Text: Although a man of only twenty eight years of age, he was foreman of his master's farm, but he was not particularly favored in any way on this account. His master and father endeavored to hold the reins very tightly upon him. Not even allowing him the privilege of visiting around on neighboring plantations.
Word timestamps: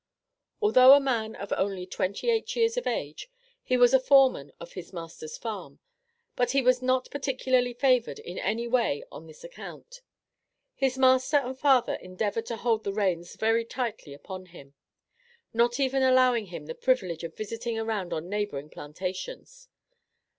Although 0.63 0.93
a 0.93 0.99
man 0.99 1.35
of 1.35 1.53
only 1.55 1.85
twenty 1.85 2.31
eight 2.31 2.55
years 2.55 2.75
of 2.75 2.87
age, 2.87 3.29
he 3.61 3.77
was 3.77 3.93
foreman 3.93 4.51
of 4.59 4.73
his 4.73 4.91
master's 4.91 5.37
farm, 5.37 5.79
but 6.35 6.53
he 6.53 6.61
was 6.63 6.81
not 6.81 7.11
particularly 7.11 7.75
favored 7.75 8.17
in 8.17 8.39
any 8.39 8.67
way 8.67 9.03
on 9.11 9.27
this 9.27 9.43
account. 9.43 10.01
His 10.73 10.97
master 10.97 11.37
and 11.37 11.55
father 11.55 11.93
endeavored 11.93 12.47
to 12.47 12.57
hold 12.57 12.83
the 12.83 12.91
reins 12.93 13.35
very 13.35 13.63
tightly 13.63 14.15
upon 14.15 14.47
him. 14.47 14.73
Not 15.53 15.79
even 15.79 16.01
allowing 16.01 16.47
him 16.47 16.65
the 16.65 16.73
privilege 16.73 17.23
of 17.23 17.37
visiting 17.37 17.77
around 17.77 18.11
on 18.11 18.27
neighboring 18.27 18.71
plantations. 18.71 19.67